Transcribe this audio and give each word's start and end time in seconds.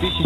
году. 0.00 0.22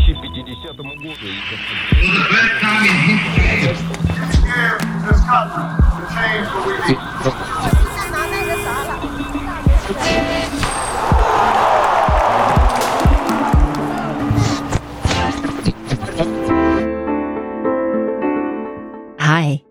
Hi, 19.18 19.62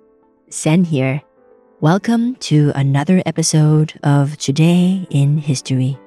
Sen 0.50 0.84
here. 0.84 1.22
Welcome 1.82 2.36
to 2.36 2.72
another 2.76 3.22
episode 3.26 3.94
of 4.04 4.38
Today 4.38 5.08
in 5.09 5.38
History. 5.38 5.98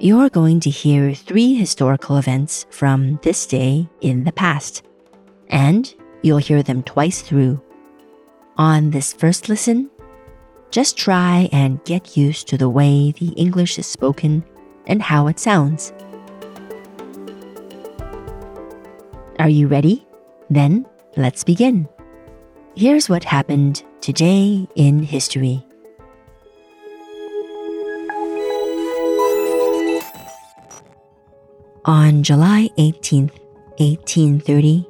You're 0.00 0.28
going 0.28 0.58
to 0.60 0.70
hear 0.70 1.14
three 1.14 1.54
historical 1.54 2.16
events 2.16 2.66
from 2.70 3.20
this 3.22 3.46
day 3.46 3.88
in 4.00 4.24
the 4.24 4.32
past, 4.32 4.82
and 5.48 5.94
you'll 6.20 6.38
hear 6.38 6.64
them 6.64 6.82
twice 6.82 7.22
through. 7.22 7.62
On 8.56 8.90
this 8.90 9.12
first 9.12 9.48
listen, 9.48 9.88
just 10.72 10.96
try 10.98 11.48
and 11.52 11.82
get 11.84 12.16
used 12.16 12.48
to 12.48 12.58
the 12.58 12.68
way 12.68 13.12
the 13.12 13.28
English 13.36 13.78
is 13.78 13.86
spoken 13.86 14.44
and 14.88 15.00
how 15.00 15.28
it 15.28 15.38
sounds. 15.38 15.92
Are 19.38 19.48
you 19.48 19.68
ready? 19.68 20.04
Then 20.50 20.86
let's 21.16 21.44
begin. 21.44 21.88
Here's 22.74 23.08
what 23.08 23.22
happened 23.22 23.84
today 24.00 24.66
in 24.74 25.04
history. 25.04 25.64
On 31.86 32.22
July 32.22 32.70
18, 32.78 33.28
1830, 33.76 34.88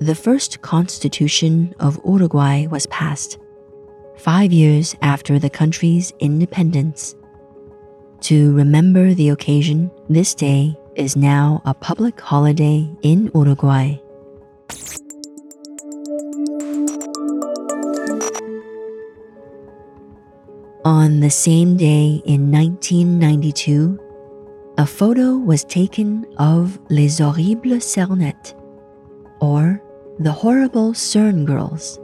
the 0.00 0.14
first 0.16 0.60
constitution 0.60 1.72
of 1.78 2.00
Uruguay 2.04 2.66
was 2.66 2.84
passed, 2.86 3.38
five 4.16 4.52
years 4.52 4.96
after 5.02 5.38
the 5.38 5.48
country's 5.48 6.12
independence. 6.18 7.14
To 8.22 8.52
remember 8.54 9.14
the 9.14 9.28
occasion, 9.28 9.88
this 10.08 10.34
day 10.34 10.76
is 10.96 11.14
now 11.14 11.62
a 11.64 11.74
public 11.74 12.20
holiday 12.20 12.90
in 13.02 13.30
Uruguay. 13.36 13.98
On 20.84 21.20
the 21.20 21.30
same 21.30 21.76
day 21.76 22.20
in 22.26 22.50
1992, 22.50 24.11
a 24.82 24.86
photo 24.86 25.36
was 25.36 25.62
taken 25.62 26.26
of 26.38 26.76
Les 26.90 27.20
Horribles 27.20 27.84
Cernettes, 27.84 28.52
or 29.40 29.80
the 30.18 30.32
Horrible 30.32 30.92
CERN 30.92 31.46
Girls. 31.46 32.00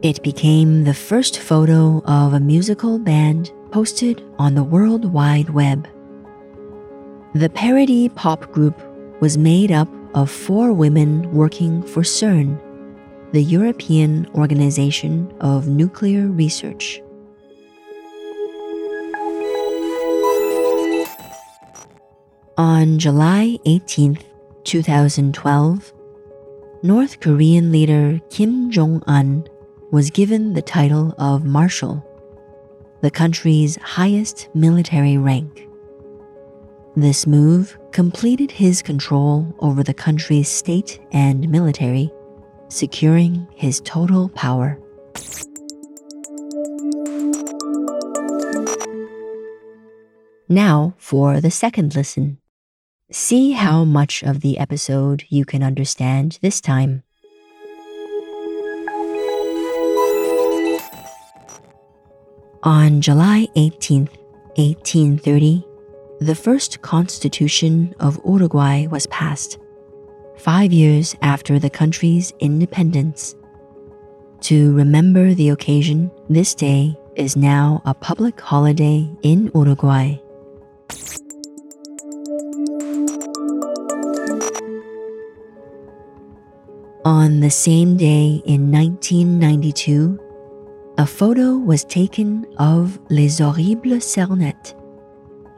It 0.00 0.22
became 0.22 0.84
the 0.84 0.94
first 0.94 1.38
photo 1.38 2.00
of 2.06 2.32
a 2.32 2.40
musical 2.40 2.98
band 2.98 3.52
posted 3.72 4.24
on 4.38 4.54
the 4.54 4.64
World 4.64 5.12
Wide 5.12 5.50
Web. 5.50 5.86
The 7.34 7.50
parody 7.50 8.08
pop 8.08 8.50
group 8.52 8.80
was 9.20 9.36
made 9.36 9.70
up 9.70 9.88
of 10.14 10.30
four 10.30 10.72
women 10.72 11.30
working 11.30 11.82
for 11.82 12.00
CERN, 12.00 12.58
the 13.32 13.42
European 13.42 14.26
Organization 14.34 15.30
of 15.42 15.68
Nuclear 15.68 16.28
Research. 16.28 17.02
On 22.58 22.98
July 22.98 23.58
18th, 23.66 24.22
2012, 24.64 25.92
North 26.82 27.20
Korean 27.20 27.70
leader 27.70 28.18
Kim 28.30 28.70
Jong 28.70 29.02
un 29.06 29.46
was 29.90 30.08
given 30.08 30.54
the 30.54 30.62
title 30.62 31.14
of 31.18 31.44
Marshal, 31.44 32.02
the 33.02 33.10
country's 33.10 33.76
highest 33.82 34.48
military 34.54 35.18
rank. 35.18 35.68
This 36.96 37.26
move 37.26 37.78
completed 37.92 38.50
his 38.50 38.80
control 38.80 39.54
over 39.58 39.82
the 39.82 39.92
country's 39.92 40.48
state 40.48 40.98
and 41.12 41.50
military, 41.50 42.10
securing 42.68 43.46
his 43.54 43.82
total 43.82 44.30
power. 44.30 44.80
Now 50.48 50.94
for 50.96 51.42
the 51.42 51.50
second 51.50 51.94
listen. 51.94 52.38
See 53.12 53.52
how 53.52 53.84
much 53.84 54.24
of 54.24 54.40
the 54.40 54.58
episode 54.58 55.24
you 55.28 55.44
can 55.44 55.62
understand 55.62 56.40
this 56.42 56.60
time. 56.60 57.04
On 62.64 63.00
July 63.00 63.46
18, 63.54 64.08
1830, 64.56 65.64
the 66.18 66.34
first 66.34 66.82
constitution 66.82 67.94
of 68.00 68.18
Uruguay 68.26 68.88
was 68.88 69.06
passed, 69.06 69.58
five 70.36 70.72
years 70.72 71.14
after 71.22 71.60
the 71.60 71.70
country's 71.70 72.32
independence. 72.40 73.36
To 74.40 74.74
remember 74.74 75.32
the 75.32 75.50
occasion, 75.50 76.10
this 76.28 76.56
day 76.56 76.96
is 77.14 77.36
now 77.36 77.82
a 77.84 77.94
public 77.94 78.40
holiday 78.40 79.08
in 79.22 79.52
Uruguay. 79.54 80.16
On 87.26 87.40
the 87.40 87.50
same 87.50 87.96
day 87.96 88.40
in 88.46 88.70
1992, 88.70 90.16
a 90.96 91.04
photo 91.04 91.56
was 91.56 91.82
taken 91.82 92.46
of 92.58 93.00
Les 93.10 93.40
Horribles 93.40 94.04
Cernettes, 94.04 94.74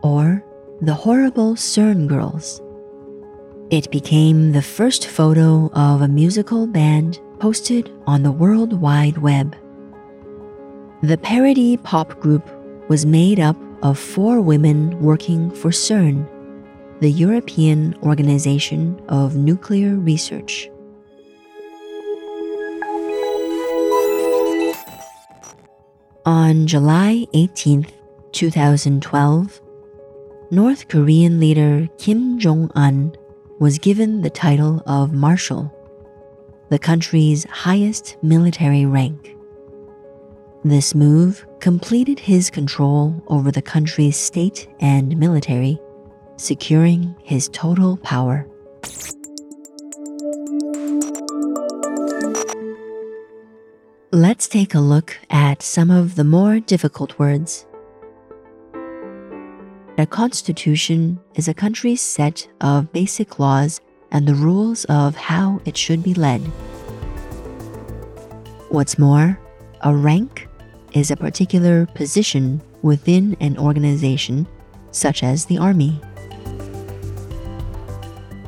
or 0.03 0.43
the 0.81 0.95
Horrible 0.95 1.57
CERN 1.57 2.07
Girls. 2.07 2.63
It 3.69 3.91
became 3.91 4.53
the 4.53 4.63
first 4.63 5.09
photo 5.09 5.71
of 5.75 6.01
a 6.01 6.09
musical 6.09 6.67
band 6.67 7.21
posted 7.39 7.93
on 8.07 8.23
the 8.23 8.33
World 8.33 8.73
Wide 8.73 9.19
Web. 9.19 9.55
The 11.03 11.19
parody 11.19 11.77
pop 11.77 12.19
group 12.19 12.49
was 12.89 13.05
made 13.05 13.41
up 13.41 13.59
of 13.83 13.99
four 13.99 14.41
women 14.41 14.99
working 15.03 15.51
for 15.51 15.69
CERN, 15.69 16.27
the 17.01 17.11
European 17.11 17.95
Organization 18.03 18.99
of 19.11 19.37
Nuclear 19.37 19.97
Research. 19.97 20.71
On 26.29 26.67
July 26.67 27.27
18, 27.33 27.87
2012, 28.33 29.63
North 30.51 30.87
Korean 30.89 31.41
leader 31.41 31.89
Kim 31.97 32.39
Jong 32.39 32.71
un 32.75 33.17
was 33.59 33.79
given 33.79 34.21
the 34.21 34.29
title 34.29 34.83
of 34.85 35.15
Marshal, 35.15 35.73
the 36.69 36.79
country's 36.79 37.45
highest 37.45 38.19
military 38.23 38.85
rank. 38.85 39.37
This 40.65 40.95
move 40.95 41.47
completed 41.61 42.19
his 42.19 42.51
control 42.51 43.15
over 43.29 43.51
the 43.51 43.63
country's 43.63 44.19
state 44.19 44.69
and 44.81 45.17
military, 45.17 45.81
securing 46.37 47.17
his 47.23 47.49
total 47.55 47.97
power. 47.97 48.47
Let's 54.19 54.49
take 54.49 54.75
a 54.75 54.81
look 54.81 55.17
at 55.31 55.63
some 55.63 55.93
of 55.93 56.17
the 56.17 56.25
more 56.25 56.59
difficult 56.59 57.21
words. 57.21 57.67
A 59.97 60.07
constitution 60.11 61.21
is 61.37 61.47
a 61.47 61.55
country's 61.55 62.01
set 62.01 62.49
of 62.61 62.93
basic 62.93 63.39
laws 63.39 63.81
and 64.11 64.27
the 64.27 64.35
rules 64.35 64.85
of 64.87 65.15
how 65.15 65.61
it 65.65 65.77
should 65.77 66.03
be 66.03 66.15
led. 66.15 66.41
What's 68.71 68.99
more, 68.99 69.39
a 69.83 69.95
rank 69.95 70.49
is 70.95 71.13
a 71.13 71.17
particular 71.17 71.87
position 71.87 72.61
within 72.83 73.37
an 73.39 73.57
organization, 73.57 74.49
such 74.91 75.23
as 75.23 75.45
the 75.45 75.59
army. 75.59 76.01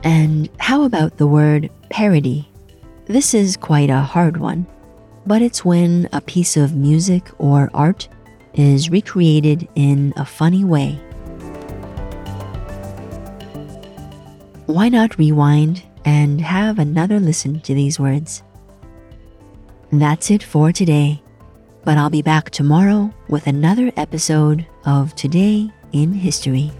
And 0.02 0.50
how 0.58 0.82
about 0.82 1.19
the 1.19 1.28
word 1.28 1.70
parody? 1.90 2.49
This 3.05 3.34
is 3.34 3.56
quite 3.56 3.88
a 3.88 4.00
hard 4.00 4.37
one, 4.37 4.67
but 5.26 5.43
it's 5.43 5.64
when 5.64 6.08
a 6.12 6.20
piece 6.20 6.56
of 6.56 6.75
music 6.75 7.28
or 7.38 7.70
art 7.75 8.08
is 8.55 8.90
recreated 8.90 9.69
in 9.75 10.12
a 10.17 10.25
funny 10.25 10.64
way. 10.64 10.99
Why 14.67 14.88
not 14.88 15.19
rewind 15.19 15.82
and 16.05 16.40
have 16.40 16.78
another 16.78 17.19
listen 17.20 17.61
to 17.61 17.75
these 17.75 17.99
words? 17.99 18.43
That's 19.93 20.31
it 20.31 20.43
for 20.43 20.72
today, 20.72 21.22
but 21.84 21.99
I'll 21.99 22.11
be 22.11 22.22
back 22.22 22.50
tomorrow 22.50 23.12
with 23.28 23.46
another 23.46 23.90
episode 23.96 24.67
of 24.84 25.14
Today 25.17 25.70
in 25.93 26.12
History. 26.12 26.72